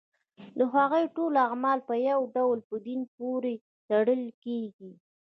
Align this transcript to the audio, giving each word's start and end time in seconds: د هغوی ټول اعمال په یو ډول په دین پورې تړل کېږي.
د 0.57 0.59
هغوی 0.73 1.05
ټول 1.15 1.33
اعمال 1.47 1.79
په 1.87 1.93
یو 2.09 2.19
ډول 2.35 2.59
په 2.69 2.75
دین 2.85 3.01
پورې 3.15 3.53
تړل 3.89 4.23
کېږي. 4.43 4.91